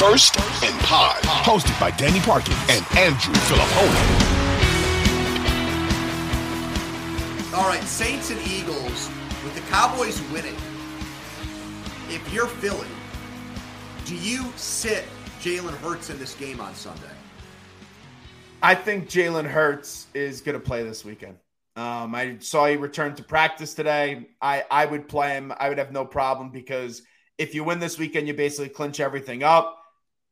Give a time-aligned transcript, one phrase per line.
[0.00, 4.30] First and Pod, hosted by Danny Parkins and Andrew Filippone.
[7.54, 9.10] All right, Saints and Eagles,
[9.44, 10.54] with the Cowboys winning,
[12.08, 12.88] if you're Philly,
[14.06, 15.04] do you sit
[15.40, 17.02] Jalen Hurts in this game on Sunday?
[18.62, 21.36] I think Jalen Hurts is going to play this weekend.
[21.76, 24.28] Um, I saw he returned to practice today.
[24.40, 25.52] I, I would play him.
[25.58, 27.02] I would have no problem because
[27.40, 29.78] if you win this weekend, you basically clinch everything up.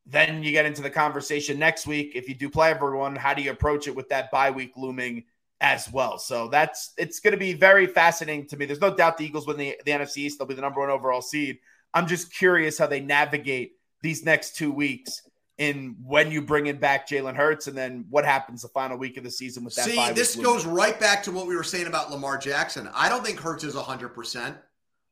[0.05, 2.11] Then you get into the conversation next week.
[2.13, 5.23] If you do play everyone, how do you approach it with that bye week looming
[5.59, 6.19] as well?
[6.19, 8.67] So that's it's going to be very fascinating to me.
[8.67, 10.37] There's no doubt the Eagles win the, the NFC East.
[10.37, 11.57] They'll be the number one overall seed.
[11.95, 15.23] I'm just curious how they navigate these next two weeks
[15.57, 19.17] in when you bring in back Jalen Hurts and then what happens the final week
[19.17, 19.85] of the season with that.
[19.85, 22.87] See, this goes right back to what we were saying about Lamar Jackson.
[22.93, 24.55] I don't think Hurts is 100%.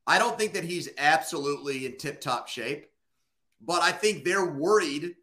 [0.08, 2.88] I don't think that he's absolutely in tip top shape,
[3.62, 5.16] but I think they're worried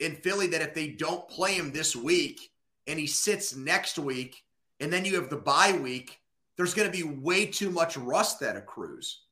[0.00, 2.50] in Philly that if they don't play him this week
[2.88, 4.42] and he sits next week
[4.80, 6.18] and then you have the bye week,
[6.56, 9.22] there's going to be way too much rust that accrues.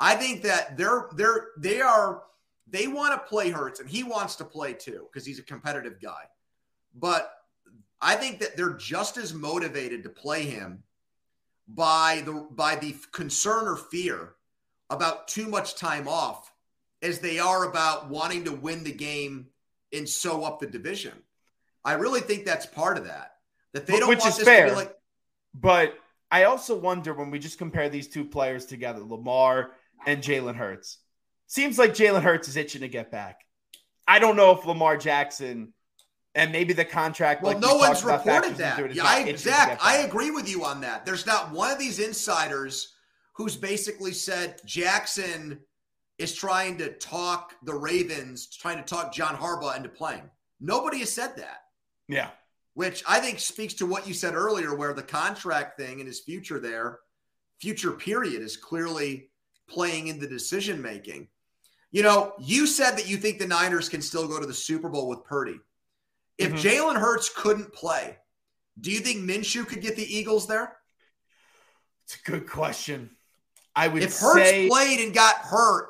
[0.00, 2.22] I think that they're they're they are
[2.66, 6.00] they want to play Hurts and he wants to play too because he's a competitive
[6.00, 6.24] guy.
[6.94, 7.32] But
[8.00, 10.82] I think that they're just as motivated to play him
[11.68, 14.34] by the by the concern or fear
[14.90, 16.52] about too much time off
[17.02, 19.46] as they are about wanting to win the game
[19.92, 21.14] and sew up the division.
[21.84, 23.36] I really think that's part of that.
[23.72, 24.66] That they don't which want is this fair.
[24.66, 24.96] to be like
[25.54, 25.94] But
[26.30, 29.70] I also wonder when we just compare these two players together, Lamar
[30.06, 30.98] and Jalen Hurts.
[31.46, 33.40] Seems like Jalen Hurts is itching to get back.
[34.06, 35.72] I don't know if Lamar Jackson
[36.34, 37.42] and maybe the contract.
[37.42, 38.94] Well, like no one's reported that.
[38.94, 41.04] Yeah, I, Zach, I agree with you on that.
[41.04, 42.94] There's not one of these insiders
[43.40, 45.58] who's basically said Jackson
[46.18, 50.28] is trying to talk the Ravens, trying to talk John Harbaugh into playing.
[50.60, 51.62] Nobody has said that,
[52.06, 52.32] Yeah.
[52.74, 56.20] which I think speaks to what you said earlier, where the contract thing and his
[56.20, 56.98] future there,
[57.62, 59.30] future period, is clearly
[59.66, 61.30] playing in the decision making.
[61.92, 64.90] You know, you said that you think the Niners can still go to the Super
[64.90, 65.58] Bowl with Purdy.
[66.36, 66.58] If Mhm.
[66.60, 68.18] Jalen Hurts couldn't play,
[68.78, 70.76] do you think Minshew could get the Eagles there?
[72.04, 73.16] It's a good question.
[73.80, 75.88] I would If Hurts say played and got hurt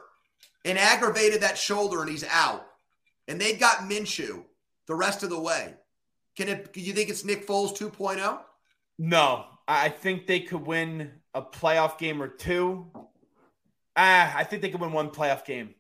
[0.65, 2.65] and aggravated that shoulder and he's out,
[3.27, 4.45] and they've got Minshew
[4.87, 5.75] the rest of the way,
[6.37, 6.73] can it?
[6.73, 7.91] Do you think it's Nick Foles oh?
[7.91, 8.39] 2.0?
[8.99, 9.45] no.
[9.67, 12.87] I think they could win a playoff game or two.
[13.97, 15.75] Ah, I think they could win one playoff game.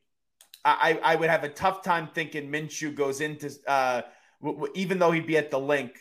[0.65, 4.03] I, I I would have a tough time thinking Minshew goes into uh
[4.41, 5.93] w- w- even though he'd be at the Linc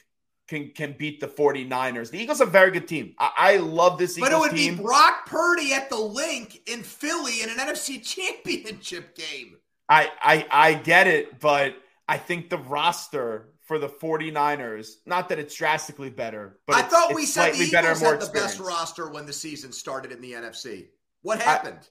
[0.50, 2.10] can can beat the 49ers.
[2.10, 3.14] The Eagles are a very good team.
[3.20, 4.76] I, I love this Eagles But it would team.
[4.78, 9.58] be Brock Purdy at the Linc in Philly in an NFC Championship game.
[9.88, 11.76] I, I I get it, but
[12.08, 17.14] I think the roster for the 49ers, not that it's drastically better, but I thought
[17.14, 20.34] we said the better, Eagles had the best roster when the season started in the
[20.34, 20.88] NFC.
[21.22, 21.88] What happened?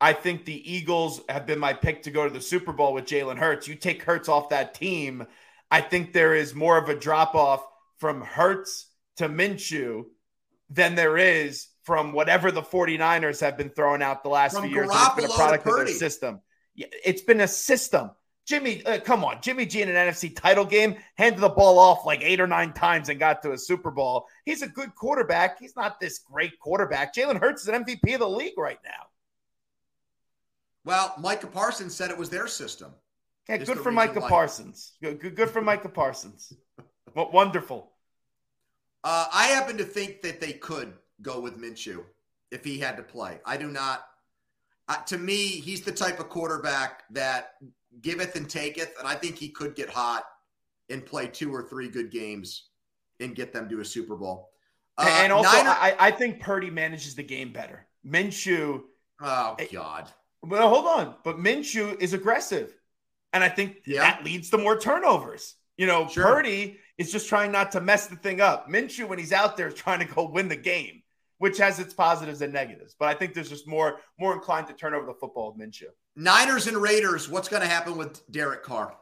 [0.00, 3.04] I think the Eagles have been my pick to go to the Super Bowl with
[3.04, 3.66] Jalen Hurts.
[3.68, 5.26] You take Hurts off that team,
[5.70, 7.66] I think there is more of a drop off
[7.98, 8.86] from Hurts
[9.16, 10.04] to Minshew
[10.70, 14.74] than there is from whatever the 49ers have been throwing out the last From few
[14.74, 14.90] years.
[14.92, 16.40] It's been a product of their system.
[16.76, 18.10] It's been a system.
[18.46, 22.06] Jimmy, uh, come on, Jimmy G in an NFC title game handed the ball off
[22.06, 24.26] like eight or nine times and got to a Super Bowl.
[24.46, 25.58] He's a good quarterback.
[25.58, 27.14] He's not this great quarterback.
[27.14, 29.08] Jalen Hurts is an MVP of the league right now.
[30.84, 32.94] Well, Micah Parsons said it was their system.
[33.48, 34.20] Yeah, good for Micah.
[34.20, 34.92] Parsons.
[35.02, 36.52] Good, good, good for Micah Parsons.
[37.14, 37.92] What wonderful.
[39.04, 42.04] Uh, I happen to think that they could go with Minshew
[42.50, 43.40] if he had to play.
[43.44, 44.04] I do not.
[44.88, 47.54] Uh, to me, he's the type of quarterback that
[48.00, 50.24] giveth and taketh, and I think he could get hot
[50.90, 52.68] and play two or three good games
[53.20, 54.50] and get them to a Super Bowl.
[54.96, 57.86] Uh, and also, Niner- I, I think Purdy manages the game better.
[58.06, 58.82] Minshew.
[59.20, 60.08] Oh God.
[60.42, 62.74] Well, hold on, but Minshew is aggressive,
[63.32, 64.00] and I think yeah.
[64.02, 65.54] that leads to more turnovers.
[65.76, 66.24] You know, sure.
[66.24, 68.68] Purdy is just trying not to mess the thing up.
[68.68, 71.02] Minshew, when he's out there, is trying to go win the game,
[71.38, 72.94] which has its positives and negatives.
[72.98, 75.90] But I think there's just more more inclined to turn over the football with Minshew.
[76.16, 77.28] Niners and Raiders.
[77.28, 78.96] What's going to happen with Derek Carr?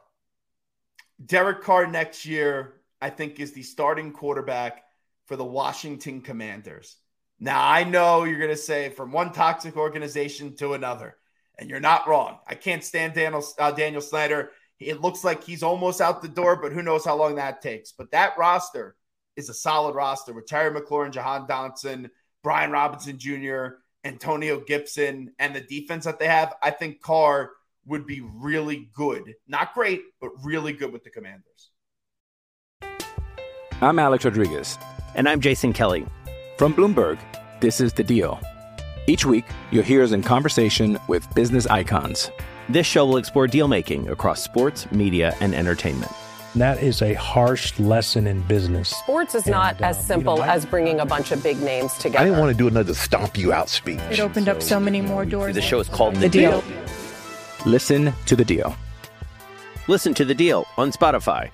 [1.25, 4.83] Derek Carr next year, I think, is the starting quarterback
[5.25, 6.95] for the Washington Commanders.
[7.39, 11.17] Now, I know you're going to say from one toxic organization to another,
[11.57, 12.37] and you're not wrong.
[12.47, 14.51] I can't stand Daniel, uh, Daniel Snyder.
[14.79, 17.91] It looks like he's almost out the door, but who knows how long that takes.
[17.91, 18.95] But that roster
[19.35, 22.09] is a solid roster with Terry McLaurin, Jahan Dotson,
[22.43, 23.67] Brian Robinson Jr.,
[24.03, 26.53] Antonio Gibson, and the defense that they have.
[26.61, 27.51] I think Carr
[27.85, 29.33] would be really good.
[29.47, 31.71] Not great, but really good with the Commanders.
[33.81, 34.77] I'm Alex Rodriguez.
[35.15, 36.05] And I'm Jason Kelly.
[36.57, 37.17] From Bloomberg,
[37.61, 38.39] this is The Deal.
[39.07, 42.29] Each week, you'll hear us in conversation with business icons.
[42.69, 46.11] This show will explore deal making across sports, media, and entertainment.
[46.53, 48.89] That is a harsh lesson in business.
[48.89, 51.61] Sports is and, not as um, simple you know, as bringing a bunch of big
[51.61, 52.19] names together.
[52.19, 54.01] I didn't want to do another stomp you out speech.
[54.11, 55.55] It opened so, up so many more doors.
[55.55, 56.61] The show is called The, the deal.
[56.61, 56.77] deal.
[57.65, 58.75] Listen to the deal.
[59.87, 61.51] Listen to the deal on Spotify.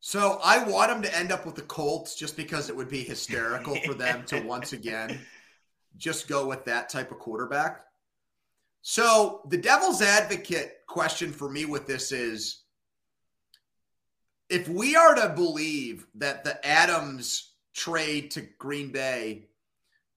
[0.00, 3.04] So I want them to end up with the Colts just because it would be
[3.04, 5.20] hysterical for them to once again
[5.96, 7.85] just go with that type of quarterback.
[8.88, 12.62] So the devil's advocate question for me with this is
[14.48, 19.48] if we are to believe that the Adams trade to Green Bay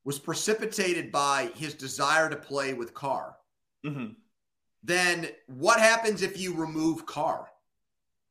[0.06, 3.38] was precipitated by his desire to play with Carr,
[3.84, 4.10] mm-hmm.
[4.84, 7.48] then what happens if you remove Carr?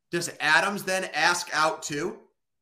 [0.09, 2.17] Does Adams then ask out too?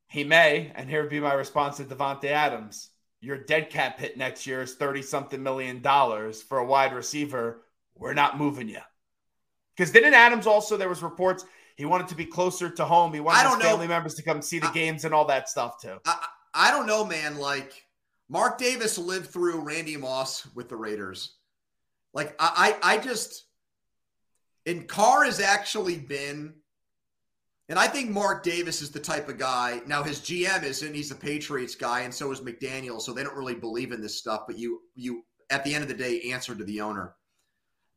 [0.08, 2.90] He may, and here would be my response to Davante Adams.
[3.22, 7.62] Your dead cap hit next year is 30 something million dollars for a wide receiver
[8.00, 8.80] we're not moving you.
[9.76, 11.46] Because didn't Adams also, there was reports
[11.78, 13.14] he wanted to be closer to home.
[13.14, 13.66] He wanted his know.
[13.66, 15.98] family members to come see the I, games and all that stuff too.
[16.06, 17.38] I, I don't know, man.
[17.38, 17.86] Like
[18.30, 21.36] Mark Davis lived through Randy Moss with the Raiders.
[22.14, 23.46] Like I, I, I just,
[24.66, 26.56] and Carr has actually been,
[27.70, 29.82] and I think Mark Davis is the type of guy.
[29.86, 33.02] Now his GM isn't; he's a Patriots guy, and so is McDaniels.
[33.02, 34.46] So they don't really believe in this stuff.
[34.48, 37.14] But you, you, at the end of the day, answer to the owner.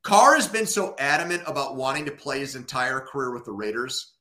[0.02, 4.14] Carr has been so adamant about wanting to play his entire career with the Raiders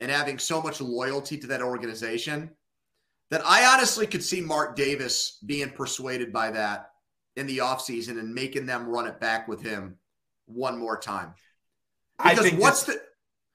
[0.00, 2.50] and having so much loyalty to that organization
[3.30, 6.90] that I honestly could see Mark Davis being persuaded by that
[7.36, 9.96] in the offseason and making them run it back with him
[10.46, 11.34] one more time.
[12.22, 13.00] Because what's the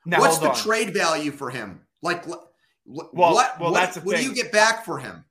[0.05, 0.55] what's the on.
[0.55, 1.81] trade value for him?
[2.01, 2.49] Like well,
[2.83, 5.23] what well, what, that's what do you get back for him?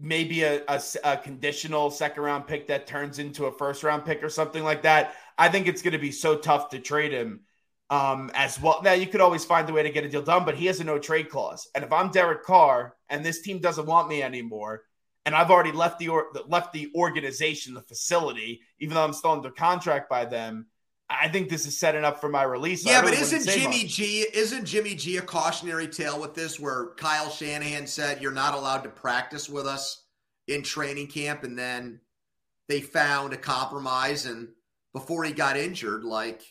[0.00, 4.22] Maybe a, a, a conditional second round pick that turns into a first round pick
[4.22, 5.14] or something like that.
[5.38, 7.40] I think it's going to be so tough to trade him
[7.90, 8.80] um, as well.
[8.82, 10.80] Now, you could always find a way to get a deal done, but he has
[10.80, 11.68] a no trade clause.
[11.74, 14.82] And if I'm Derek Carr and this team doesn't want me anymore,
[15.24, 19.32] and I've already left the or, left the organization, the facility, even though I'm still
[19.32, 20.66] under contract by them,
[21.20, 22.84] I think this is setting up for my release.
[22.84, 23.92] Yeah, really but isn't Jimmy much.
[23.92, 28.54] G isn't Jimmy G a cautionary tale with this where Kyle Shanahan said you're not
[28.54, 30.04] allowed to practice with us
[30.48, 32.00] in training camp and then
[32.68, 34.48] they found a compromise and
[34.92, 36.04] before he got injured.
[36.04, 36.42] Like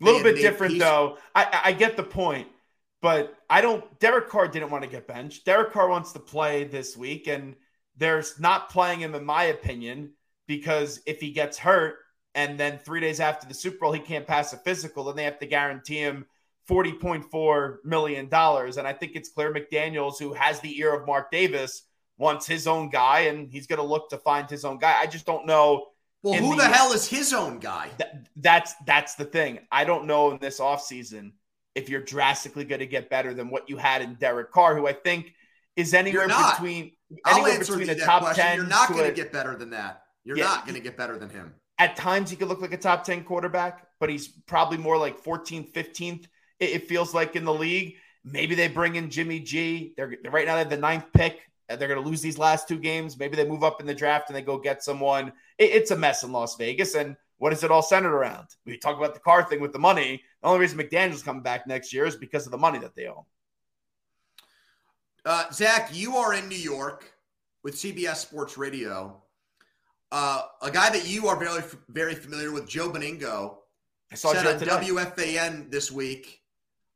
[0.00, 1.18] a little bit different though.
[1.34, 2.48] I, I get the point,
[3.02, 3.98] but I don't.
[4.00, 5.44] Derek Carr didn't want to get benched.
[5.44, 7.54] Derek Carr wants to play this week, and
[7.96, 10.12] there's not playing him, in my opinion,
[10.46, 11.96] because if he gets hurt
[12.36, 15.24] and then three days after the Super Bowl he can't pass a physical, then they
[15.24, 16.26] have to guarantee him.
[16.68, 18.28] $40.4 million.
[18.32, 21.82] And I think it's clear McDaniels, who has the ear of Mark Davis,
[22.18, 24.96] wants his own guy and he's going to look to find his own guy.
[24.98, 25.86] I just don't know
[26.22, 27.88] well, who the, the, hell is his own guy?
[27.98, 29.60] Th- that's that's the thing.
[29.70, 31.32] I don't know in this offseason
[31.74, 34.88] if you're drastically going to get better than what you had in Derek Carr, who
[34.88, 35.34] I think
[35.76, 36.92] is anywhere between
[37.26, 38.44] anywhere between the top question.
[38.44, 38.56] ten.
[38.56, 40.02] You're not going to get better than that.
[40.24, 41.54] You're yeah, not going to get better than him.
[41.78, 45.22] At times, he could look like a top 10 quarterback, but he's probably more like
[45.22, 46.26] 14th, 15th.
[46.58, 47.96] It, feels like in the league.
[48.24, 49.92] Maybe they bring in Jimmy G.
[49.96, 51.40] They're right now they have the ninth pick.
[51.68, 53.18] They're going to lose these last two games.
[53.18, 55.32] Maybe they move up in the draft and they go get someone.
[55.58, 56.94] It, it's a mess in Las Vegas.
[56.94, 58.48] And what is it all centered around?
[58.64, 60.22] We talk about the Carr thing with the money.
[60.42, 63.06] The only reason McDaniel's coming back next year is because of the money that they
[63.06, 63.24] own.
[65.24, 67.12] Uh, Zach, you are in New York
[67.62, 69.22] with CBS Sports Radio.
[70.12, 73.56] Uh, a guy that you are very very familiar with, Joe Benigno,
[74.12, 74.70] I saw said on today.
[74.70, 76.42] WFAN this week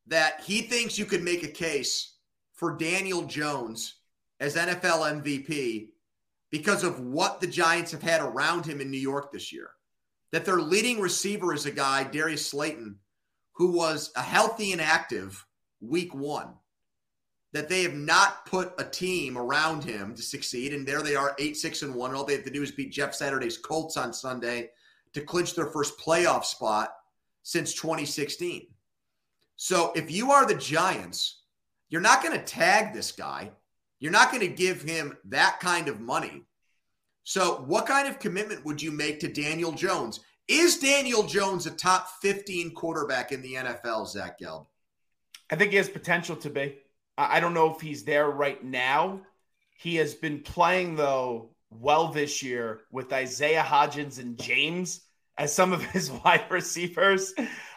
[0.06, 2.16] that he thinks you could make a case
[2.54, 3.96] for Daniel Jones
[4.38, 5.88] as NFL MVP
[6.50, 9.70] because of what the Giants have had around him in New York this year.
[10.32, 12.96] That their leading receiver is a guy, Darius Slayton,
[13.52, 15.44] who was a healthy and active
[15.80, 16.54] week one
[17.52, 20.72] that they have not put a team around him to succeed.
[20.72, 22.14] And there they are, eight, six, and one.
[22.14, 24.70] All they have to do is beat Jeff Saturday's Colts on Sunday
[25.14, 26.94] to clinch their first playoff spot
[27.42, 28.68] since 2016.
[29.56, 31.42] So if you are the Giants,
[31.88, 33.50] you're not going to tag this guy.
[33.98, 36.44] You're not going to give him that kind of money.
[37.24, 40.20] So, what kind of commitment would you make to Daniel Jones?
[40.48, 44.66] Is Daniel Jones a top 15 quarterback in the NFL, Zach Gelb?
[45.50, 46.78] I think he has potential to be.
[47.28, 49.20] I don't know if he's there right now.
[49.76, 55.00] He has been playing, though, well this year with Isaiah Hodgins and James
[55.38, 57.32] as some of his wide receivers.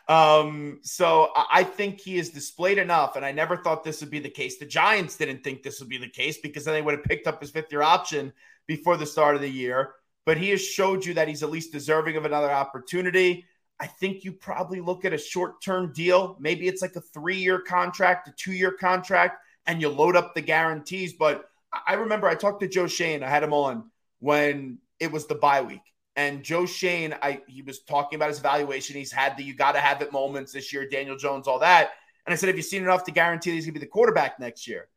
[0.08, 4.20] Um, so I think he has displayed enough, and I never thought this would be
[4.20, 4.58] the case.
[4.58, 7.28] The Giants didn't think this would be the case because then they would have picked
[7.28, 8.34] up his fifth year option
[8.68, 9.94] before the start of the year.
[10.26, 13.46] But he has showed you that he's at least deserving of another opportunity.
[13.80, 16.38] I think you probably look at a short term deal.
[16.40, 20.36] Maybe it's like a three year contract, a two year contract, and you load up
[20.36, 21.14] the guarantees.
[21.14, 21.46] But
[21.88, 23.90] I remember I talked to Joe Schoen, I had him on
[24.20, 25.82] when it was the bye week.
[26.16, 28.96] And Joe Schoen, I he was talking about his evaluation.
[28.96, 31.92] He's had the you got to have it moments this year, Daniel Jones, all that.
[32.26, 34.68] And I said, Have you seen enough to guarantee he's to be the quarterback next
[34.68, 34.88] year?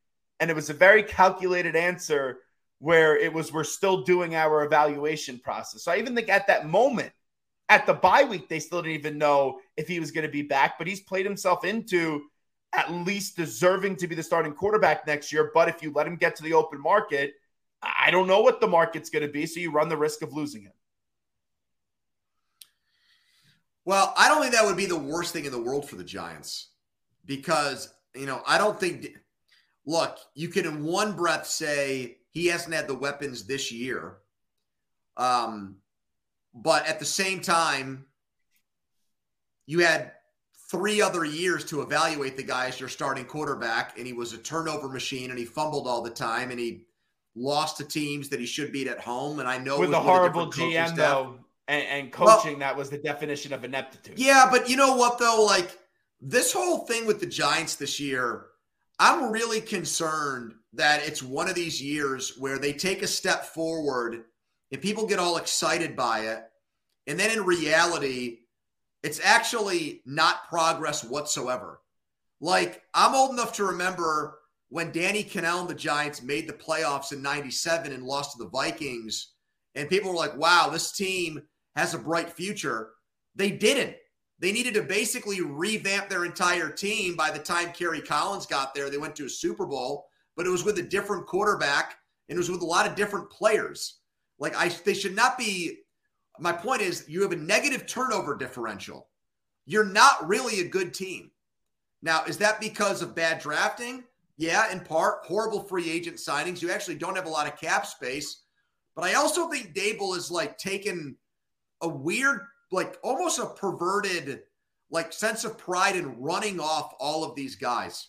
[0.40, 2.40] And it was a very calculated answer
[2.78, 5.83] where it was, We're still doing our evaluation process.
[5.83, 7.12] So I even think at that moment,
[7.69, 10.43] at the bye week, they still didn't even know if he was going to be
[10.43, 12.23] back, but he's played himself into
[12.73, 15.51] at least deserving to be the starting quarterback next year.
[15.53, 17.35] But if you let him get to the open market,
[17.83, 19.47] I don't know what the market's going to be.
[19.47, 20.73] So you run the risk of losing him.
[23.85, 26.05] Well, I don't think that would be the worst thing in the world for the
[26.05, 26.71] Giants
[27.25, 29.17] because, you know, I don't think,
[29.87, 34.17] look, you can in one breath say he hasn't had the weapons this year.
[35.17, 35.77] Um,
[36.57, 38.07] but at the same time,
[39.67, 40.13] you had
[40.71, 44.39] three other years to evaluate the guy as your starting quarterback, and he was a
[44.39, 46.87] turnover machine, and he fumbled all the time, and he
[47.35, 49.39] lost to teams that he should beat at home.
[49.39, 52.99] And I know with a horrible GM though, and, and coaching well, that was the
[52.99, 54.19] definition of ineptitude.
[54.19, 55.79] Yeah, but you know what though, like
[56.21, 58.47] this whole thing with the Giants this year,
[58.99, 64.25] I'm really concerned that it's one of these years where they take a step forward
[64.73, 66.43] and people get all excited by it.
[67.07, 68.39] And then in reality,
[69.03, 71.81] it's actually not progress whatsoever.
[72.41, 77.13] Like, I'm old enough to remember when Danny Kanell and the Giants made the playoffs
[77.13, 79.33] in 97 and lost to the Vikings.
[79.75, 81.43] And people were like, wow, this team
[81.77, 82.91] has a bright future.
[83.37, 83.97] They didn't.
[84.39, 88.91] They needed to basically revamp their entire team by the time Kerry Collins got there.
[88.91, 90.07] They went to a Super Bowl,
[90.37, 91.97] but it was with a different quarterback
[92.29, 94.01] and it was with a lot of different players.
[94.38, 95.78] Like I, they should not be.
[96.38, 99.09] My point is, you have a negative turnover differential.
[99.64, 101.31] You're not really a good team.
[102.02, 104.05] Now, is that because of bad drafting?
[104.37, 105.25] Yeah, in part.
[105.25, 106.61] Horrible free agent signings.
[106.61, 108.43] You actually don't have a lot of cap space.
[108.95, 111.16] But I also think Daboll is like taken
[111.81, 112.40] a weird,
[112.71, 114.43] like almost a perverted,
[114.90, 118.09] like sense of pride in running off all of these guys.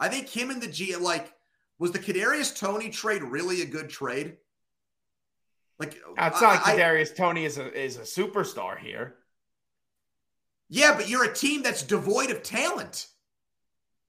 [0.00, 1.32] I think him and the G, like,
[1.78, 4.36] was the Kadarius Toney trade really a good trade?
[5.82, 9.16] Like it's not like Kadarius Toney is a is a superstar here.
[10.68, 13.08] Yeah, but you're a team that's devoid of talent.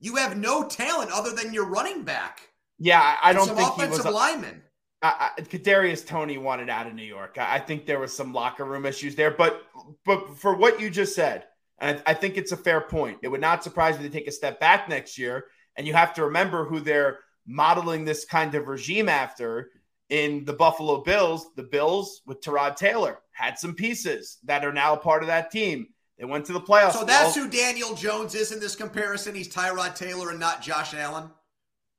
[0.00, 2.48] You have no talent other than your running back.
[2.78, 4.62] Yeah, I, I don't some think offensive he was a, lineman.
[5.02, 7.36] I, I, Kadarius Toney wanted out of New York.
[7.38, 9.62] I, I, think there was some locker room issues there, but
[10.04, 11.44] but for what you just said,
[11.78, 13.18] and I, I think it's a fair point.
[13.22, 16.14] It would not surprise me to take a step back next year, and you have
[16.14, 19.70] to remember who they're modeling this kind of regime after
[20.14, 24.94] in the Buffalo Bills, the Bills with Tyrod Taylor had some pieces that are now
[24.94, 25.88] part of that team.
[26.16, 26.92] They went to the playoffs.
[26.92, 29.34] So that's who Daniel Jones is in this comparison.
[29.34, 31.30] He's Tyrod Taylor and not Josh Allen.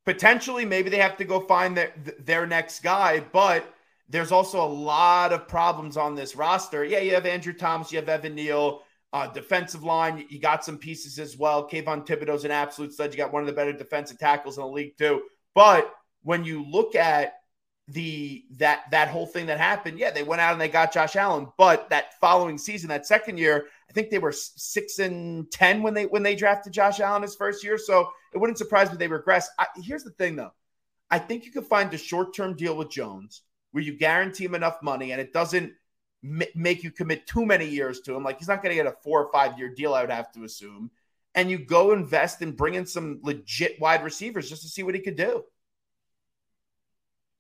[0.06, 3.66] Potentially, maybe they have to go find their their next guy, but
[4.08, 6.86] there's also a lot of problems on this roster.
[6.86, 10.78] Yeah, you have Andrew Thomas, you have Evan Neal, uh, defensive line, you got some
[10.78, 11.68] pieces as well.
[11.68, 13.12] Kayvon Thibodeaux's an absolute stud.
[13.12, 15.24] You got one of the better defensive tackles in the league too.
[15.54, 17.34] But when you look at
[17.88, 21.16] the that that whole thing that happened, yeah, they went out and they got Josh
[21.16, 25.84] Allen, but that following season, that second year, I think they were six and ten
[25.84, 27.78] when they when they drafted Josh Allen his first year.
[27.78, 29.50] So it wouldn't surprise me they regress.
[29.60, 30.54] I, here's the thing, though,
[31.12, 34.56] I think you could find a short term deal with Jones where you guarantee him
[34.56, 35.74] enough money and it doesn't
[36.24, 38.24] m- make you commit too many years to him.
[38.24, 40.32] Like he's not going to get a four or five year deal, I would have
[40.32, 40.90] to assume.
[41.36, 44.96] And you go invest and bring in some legit wide receivers just to see what
[44.96, 45.44] he could do.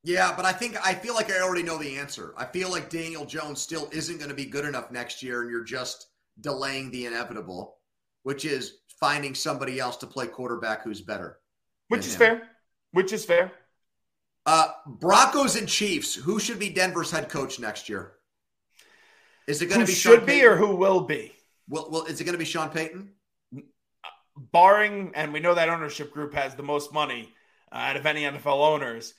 [0.05, 2.35] Yeah, but I think I feel like I already know the answer.
[2.37, 5.49] I feel like Daniel Jones still isn't going to be good enough next year, and
[5.49, 6.09] you're just
[6.39, 7.77] delaying the inevitable,
[8.21, 11.39] which is finding somebody else to play quarterback who's better.
[11.87, 12.19] Which is him.
[12.19, 12.49] fair.
[12.91, 13.51] Which is fair.
[14.45, 16.13] Uh, Broncos and Chiefs.
[16.13, 18.11] Who should be Denver's head coach next year?
[19.47, 20.51] Is it going to be should Sean be Payton?
[20.51, 21.33] or who will be?
[21.67, 23.09] Well, well, is it going to be Sean Payton?
[24.37, 27.33] Barring, and we know that ownership group has the most money
[27.71, 29.15] uh, out of any NFL owners.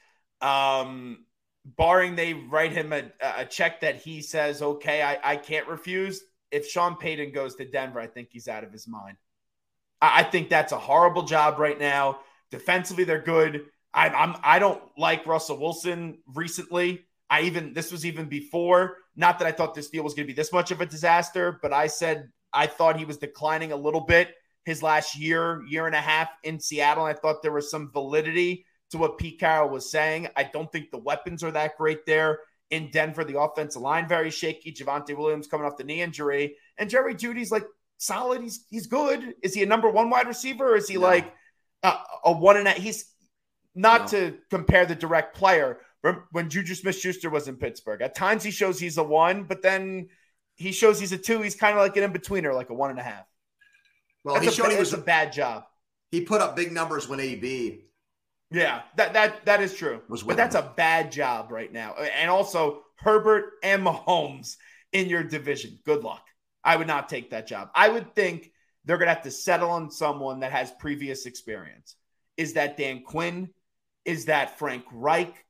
[0.47, 1.25] Um,
[1.65, 6.23] barring they write him a, a check that he says, okay, I, I can't refuse.
[6.53, 9.17] If Sean Payton goes to Denver, I think he's out of his mind.
[10.01, 12.21] I, I think that's a horrible job right now.
[12.51, 13.67] Defensively, they're good.
[13.93, 17.07] I, I'm I don't like Russell Wilson recently.
[17.29, 18.99] I even this was even before.
[19.17, 21.59] Not that I thought this deal was going to be this much of a disaster,
[21.61, 24.35] but I said I thought he was declining a little bit
[24.65, 27.05] his last year, year and a half in Seattle.
[27.05, 30.29] I thought there was some validity to what Pete Carroll was saying.
[30.37, 32.41] I don't think the weapons are that great there
[32.71, 33.25] in Denver.
[33.25, 34.73] The offensive line very shaky.
[34.73, 37.67] Javonte Williams coming off the knee injury, and Jerry Jeudy's like
[37.99, 38.43] solid.
[38.43, 39.35] He's he's good.
[39.43, 40.73] Is he a number one wide receiver?
[40.73, 41.01] Or is he no.
[41.01, 41.33] like
[41.83, 42.73] a, a, one and a?
[42.73, 43.13] He's
[43.75, 44.19] not no.
[44.19, 45.81] to compare the direct player.
[46.31, 49.61] When Juju Smith Schuster was in Pittsburgh, at times he shows he's a one, but
[49.61, 50.09] then
[50.55, 51.43] he shows he's a two.
[51.43, 53.25] He's kind of like an in betweener, like a one and a half.
[54.23, 55.65] Well, that's he a, showed he was a bad job.
[56.13, 57.87] He put up big numbers when AB
[58.51, 60.03] yeah, that that that is true.
[60.09, 61.95] but that's a bad job right now.
[61.95, 64.57] And also Herbert and Mahomes
[64.93, 65.79] in your division.
[65.85, 66.27] Good luck.
[66.65, 67.71] I would not take that job.
[67.75, 68.51] I would think
[68.85, 71.97] they're going to have to settle on someone that has previous experience.
[72.37, 73.51] Is that Dan Quinn?
[74.05, 75.45] Is that Frank Reich?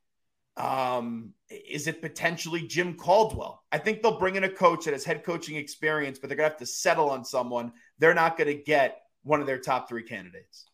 [0.57, 3.63] Um, is it potentially Jim Caldwell?
[3.71, 6.49] I think they'll bring in a coach that has head coaching experience, but they're going
[6.49, 7.73] to have to settle on someone.
[7.99, 10.65] They're not going to get one of their top three candidates.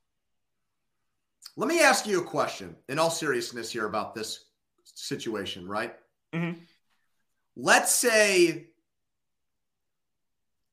[1.56, 4.46] Let me ask you a question in all seriousness here about this
[4.84, 5.96] situation, right?
[6.34, 6.60] Mm-hmm.
[7.56, 8.68] Let's say,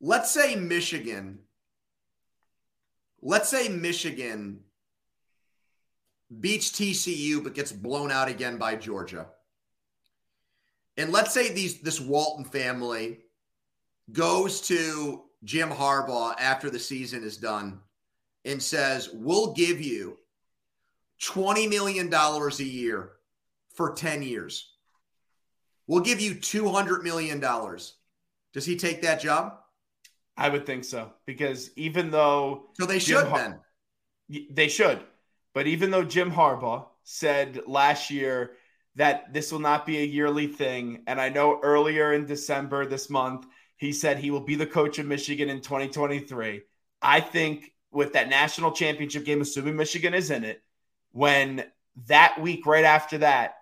[0.01, 1.41] let's say Michigan,
[3.21, 4.61] let's say Michigan
[6.39, 9.27] beats TCU but gets blown out again by Georgia.
[10.97, 13.21] And let's say these this Walton family
[14.13, 17.81] goes to Jim Harbaugh after the season is done
[18.45, 20.19] and says, "We'll give you
[21.23, 23.11] $20 million a year
[23.75, 24.73] for 10 years.
[25.87, 27.41] We'll give you $200 million.
[27.41, 29.55] Does he take that job?
[30.37, 32.71] I would think so because even though.
[32.75, 34.47] So they Jim should Har- then.
[34.51, 35.01] They should.
[35.53, 38.53] But even though Jim Harbaugh said last year
[38.95, 43.11] that this will not be a yearly thing, and I know earlier in December this
[43.11, 46.63] month, he said he will be the coach of Michigan in 2023.
[47.03, 50.63] I think with that national championship game, assuming Michigan is in it,
[51.13, 51.65] when
[52.07, 53.57] that week right after that,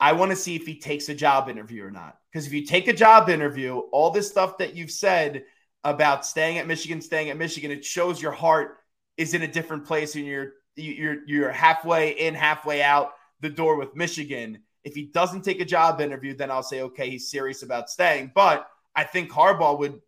[0.00, 2.18] I want to see if he takes a job interview or not.
[2.32, 5.44] Because if you take a job interview, all this stuff that you've said
[5.84, 8.78] about staying at Michigan, staying at Michigan, it shows your heart
[9.16, 13.76] is in a different place and you're you're you're halfway in, halfway out the door
[13.76, 14.60] with Michigan.
[14.84, 18.32] If he doesn't take a job interview, then I'll say okay, he's serious about staying.
[18.34, 20.00] But I think Harbaugh would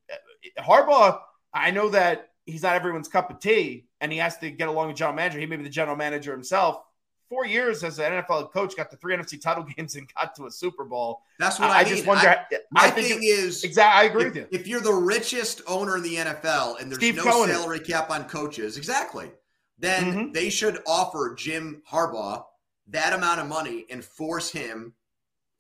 [0.58, 1.20] Harbaugh.
[1.52, 4.88] I know that he's not everyone's cup of tea, and he has to get along
[4.88, 5.38] with general manager.
[5.38, 6.82] He may be the general manager himself.
[7.28, 10.46] Four years as an NFL coach, got to three NFC title games and got to
[10.46, 11.22] a Super Bowl.
[11.38, 12.28] That's what I, I just wonder.
[12.28, 14.08] I, my I thing is exactly.
[14.08, 14.48] I agree if, with you.
[14.50, 17.50] If you're the richest owner in the NFL and there's Steve no Cohen.
[17.50, 19.30] salary cap on coaches, exactly,
[19.78, 20.32] then mm-hmm.
[20.32, 22.44] they should offer Jim Harbaugh
[22.88, 24.94] that amount of money and force him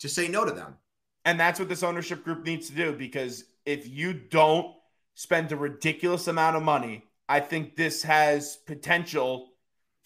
[0.00, 0.76] to say no to them.
[1.24, 4.74] And that's what this ownership group needs to do because if you don't
[5.20, 7.04] spend a ridiculous amount of money.
[7.30, 9.50] I think this has potential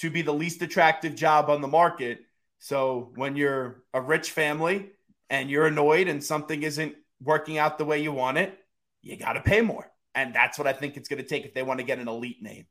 [0.00, 2.18] to be the least attractive job on the market.
[2.58, 4.90] So when you're a rich family
[5.30, 8.58] and you're annoyed and something isn't working out the way you want it,
[9.00, 9.90] you got to pay more.
[10.14, 12.08] And that's what I think it's going to take if they want to get an
[12.08, 12.66] elite name.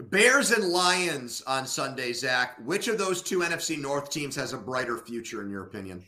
[0.00, 2.56] Bears and Lions on Sunday, Zach.
[2.64, 6.02] Which of those two NFC North teams has a brighter future, in your opinion?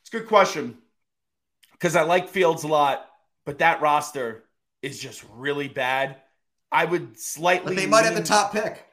[0.00, 0.78] It's a good question
[1.70, 3.06] because I like Fields a lot,
[3.44, 4.45] but that roster
[4.82, 6.16] is just really bad.
[6.70, 7.74] I would slightly.
[7.74, 8.84] But they might lean, have the top pick.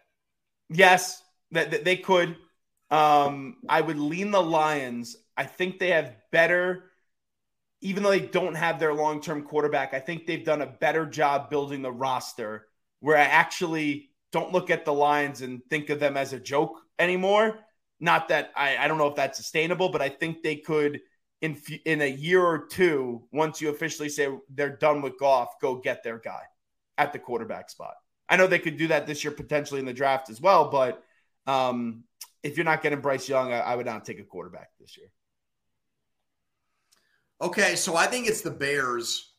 [0.69, 2.35] Yes, that, that they could.
[2.91, 5.15] Um, I would lean the Lions.
[5.35, 6.91] I think they have better,
[7.81, 9.93] even though they don't have their long term quarterback.
[9.93, 12.67] I think they've done a better job building the roster.
[12.99, 16.79] Where I actually don't look at the Lions and think of them as a joke
[16.97, 17.59] anymore.
[17.99, 21.01] Not that I, I don't know if that's sustainable, but I think they could
[21.43, 25.75] in in a year or two, once you officially say they're done with Goff, go
[25.75, 26.41] get their guy
[26.97, 27.95] at the quarterback spot.
[28.29, 31.03] I know they could do that this year potentially in the draft as well, but
[31.45, 32.05] um,
[32.43, 35.07] if you're not getting Bryce Young, I, I would not take a quarterback this year.
[37.41, 39.33] Okay, so I think it's the Bears.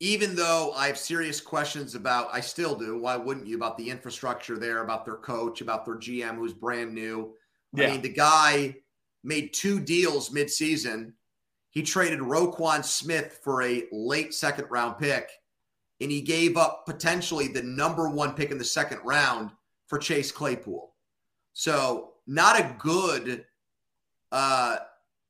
[0.00, 2.98] Even though I have serious questions about, I still do.
[2.98, 3.54] Why wouldn't you?
[3.56, 7.34] About the infrastructure there, about their coach, about their GM who's brand new.
[7.72, 7.86] Yeah.
[7.86, 8.74] I mean, the guy
[9.24, 11.12] made two deals midseason.
[11.70, 15.28] He traded Roquan Smith for a late second round pick,
[16.00, 19.50] and he gave up potentially the number one pick in the second round
[19.86, 20.92] for Chase Claypool.
[21.52, 23.44] So, not a good,
[24.30, 24.76] uh,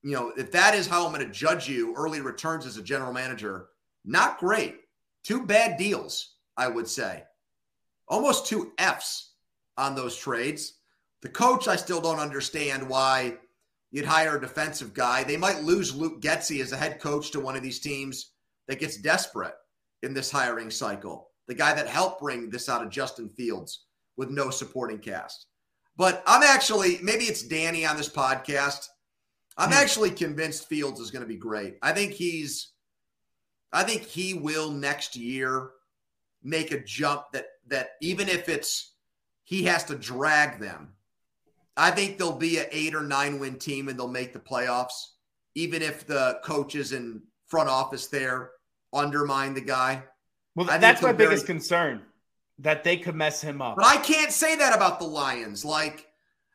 [0.02, 2.82] you know, if that is how I'm going to judge you, early returns as a
[2.82, 3.68] general manager,
[4.04, 4.76] not great.
[5.22, 7.24] Two bad deals, I would say.
[8.06, 9.32] Almost two F's
[9.76, 10.74] on those trades.
[11.22, 13.38] The coach, I still don't understand why
[13.94, 15.22] you'd hire a defensive guy.
[15.22, 18.32] They might lose Luke Getsy as a head coach to one of these teams
[18.66, 19.54] that gets desperate
[20.02, 21.28] in this hiring cycle.
[21.46, 23.84] The guy that helped bring this out of Justin Fields
[24.16, 25.46] with no supporting cast.
[25.96, 28.88] But I'm actually, maybe it's Danny on this podcast.
[29.56, 29.76] I'm hmm.
[29.76, 31.76] actually convinced Fields is going to be great.
[31.80, 32.72] I think he's,
[33.72, 35.70] I think he will next year
[36.42, 38.94] make a jump that, that even if it's,
[39.44, 40.94] he has to drag them
[41.76, 44.92] I think they'll be an eight or nine win team and they'll make the playoffs,
[45.54, 48.50] even if the coaches and front office there
[48.92, 50.04] undermine the guy.
[50.54, 51.30] Well, that's my very...
[51.30, 52.02] biggest concern
[52.60, 53.76] that they could mess him up.
[53.76, 55.64] But I can't say that about the Lions.
[55.64, 56.06] Like,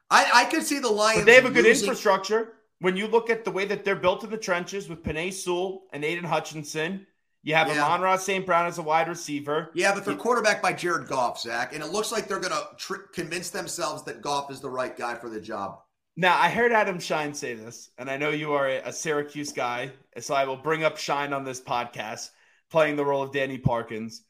[0.09, 1.21] I, I could see the Lions.
[1.21, 1.89] But they have a good losing...
[1.89, 2.53] infrastructure.
[2.79, 5.83] When you look at the way that they're built in the trenches with Penei Sewell
[5.91, 7.05] and Aidan Hutchinson,
[7.41, 7.83] you have yeah.
[7.85, 8.45] Amon-Ra St.
[8.45, 9.69] Brown as a wide receiver.
[9.73, 12.67] Yeah, but they're quarterback by Jared Goff, Zach, and it looks like they're going to
[12.77, 15.79] tr- convince themselves that Goff is the right guy for the job.
[16.17, 19.53] Now, I heard Adam Schein say this, and I know you are a, a Syracuse
[19.53, 22.29] guy, so I will bring up Schein on this podcast,
[22.69, 24.23] playing the role of Danny Parkins.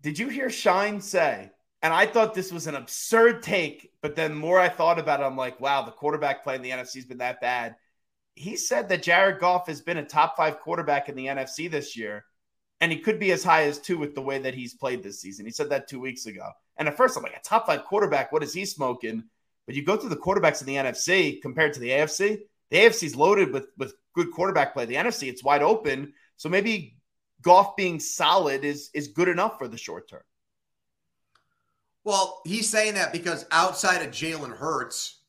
[0.00, 1.50] Did you hear Schein say?
[1.82, 5.24] And I thought this was an absurd take, but then more I thought about it,
[5.24, 7.74] I'm like, wow, the quarterback play in the NFC has been that bad.
[8.36, 11.96] He said that Jared Goff has been a top five quarterback in the NFC this
[11.96, 12.24] year
[12.80, 15.20] and he could be as high as two with the way that he's played this
[15.20, 15.46] season.
[15.46, 16.50] He said that two weeks ago.
[16.76, 19.24] And at first, I'm like, a top five quarterback, what is he smoking?
[19.66, 23.04] But you go through the quarterbacks in the NFC compared to the AFC, the AFC
[23.04, 24.84] is loaded with, with good quarterback play.
[24.84, 26.12] The NFC, it's wide open.
[26.36, 26.96] So maybe
[27.42, 30.22] Goff being solid is, is good enough for the short term.
[32.02, 35.20] Well, he's saying that because outside of Jalen Hurts,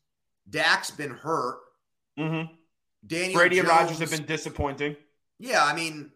[0.48, 1.58] Dak's been hurt.
[2.18, 2.52] Mm-hmm.
[3.06, 4.96] Daniel Brady Jones, and Rodgers have been disappointing.
[5.38, 6.10] Yeah, I mean,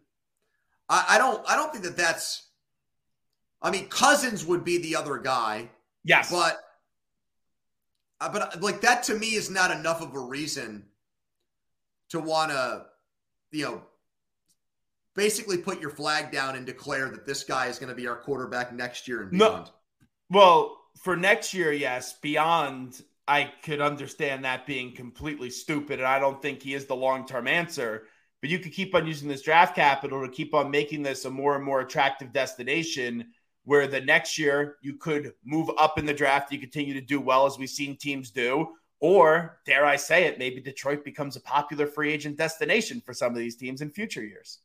[0.90, 2.48] I, I don't I don't think that that's.
[3.62, 5.70] I mean, Cousins would be the other guy.
[6.04, 6.58] Yes, but
[8.20, 10.84] uh, but like that to me is not enough of a reason
[12.10, 12.86] to want to,
[13.52, 13.82] you know,
[15.14, 18.16] basically put your flag down and declare that this guy is going to be our
[18.16, 19.66] quarterback next year and beyond.
[19.66, 19.72] No.
[20.30, 22.14] Well, for next year, yes.
[22.20, 26.96] Beyond, I could understand that being completely stupid, and I don't think he is the
[26.96, 28.04] long term answer
[28.40, 31.30] but you could keep on using this draft capital to keep on making this a
[31.30, 33.26] more and more attractive destination
[33.64, 37.20] where the next year you could move up in the draft, you continue to do
[37.20, 38.68] well as we've seen teams do.
[39.00, 43.32] Or, dare I say it, maybe Detroit becomes a popular free agent destination for some
[43.32, 44.58] of these teams in future years.